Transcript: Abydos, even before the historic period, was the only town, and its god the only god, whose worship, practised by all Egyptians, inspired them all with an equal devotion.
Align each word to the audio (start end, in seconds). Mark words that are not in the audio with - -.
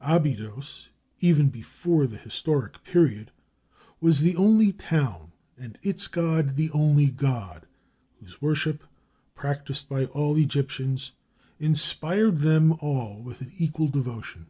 Abydos, 0.00 0.88
even 1.20 1.50
before 1.50 2.06
the 2.06 2.16
historic 2.16 2.82
period, 2.82 3.30
was 4.00 4.20
the 4.20 4.34
only 4.36 4.72
town, 4.72 5.32
and 5.58 5.76
its 5.82 6.06
god 6.06 6.56
the 6.56 6.70
only 6.70 7.08
god, 7.10 7.66
whose 8.18 8.40
worship, 8.40 8.84
practised 9.34 9.90
by 9.90 10.06
all 10.06 10.36
Egyptians, 10.36 11.12
inspired 11.60 12.38
them 12.38 12.72
all 12.80 13.22
with 13.22 13.42
an 13.42 13.52
equal 13.58 13.88
devotion. 13.88 14.46